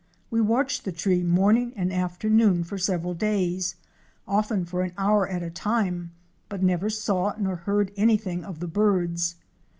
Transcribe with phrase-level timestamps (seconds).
[0.31, 3.75] We watched the tree, morning and afternoon for several days,
[4.27, 6.09] often for an hour at a time,
[6.49, 9.35] but neither saw nor heard anything of the birds.